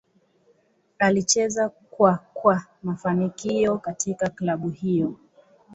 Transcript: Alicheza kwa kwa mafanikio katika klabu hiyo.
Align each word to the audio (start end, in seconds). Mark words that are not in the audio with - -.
Alicheza 0.99 1.69
kwa 1.69 2.17
kwa 2.33 2.65
mafanikio 2.83 3.77
katika 3.77 4.29
klabu 4.29 4.69
hiyo. 4.69 5.15